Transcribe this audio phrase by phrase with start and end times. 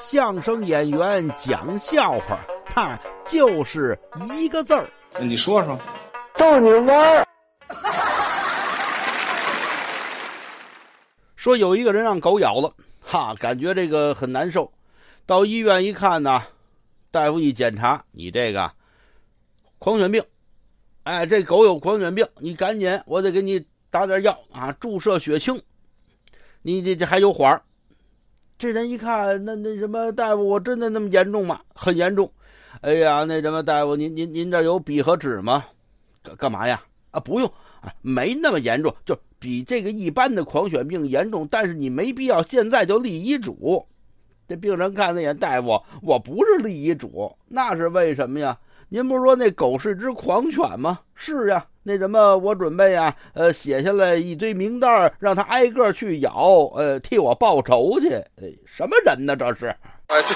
[0.00, 3.98] 相声演员讲笑话，他就是
[4.32, 4.88] 一个字儿。
[5.20, 5.78] 你说说，
[6.36, 7.26] 逗你玩儿。
[11.36, 14.72] 说有一个人让狗咬了，哈，感觉这个很难受。
[15.26, 16.42] 到医院一看呢，
[17.10, 18.72] 大夫一检查，你这个
[19.78, 20.24] 狂犬病，
[21.02, 25.60] 哎，这狗有狂犬病，你赶紧，我得给你打点药啊，注射血清。
[26.62, 27.62] 你这这还有缓儿。
[28.62, 31.60] 这人一看，那那什么大夫，我真的那么严重吗？
[31.74, 32.30] 很严重。
[32.80, 35.64] 哎呀，那什么大夫，您您您这有笔和纸吗？
[36.22, 36.80] 干干嘛呀？
[37.10, 37.48] 啊，不用
[37.80, 43.84] 啊，没那么严重，就比这个一般的狂犬病严重，但是你没必要现在就立遗嘱。
[44.46, 48.56] 这病人看了眼大夫，我不是立遗嘱，那是为什么呀？
[48.92, 50.98] 您不是说那狗是只狂犬吗？
[51.14, 58.10] 是呀，那什么，我准备呀，呃，写下来一堆名单，让他挨个去咬，呃，替我报仇去。
[58.10, 59.34] 哎，什么人呢？
[59.34, 59.74] 这是？
[60.08, 60.34] 哎，对。